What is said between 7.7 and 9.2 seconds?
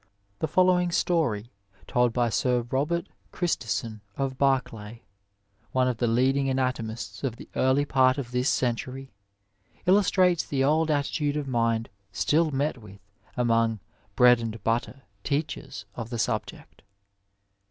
part of this century,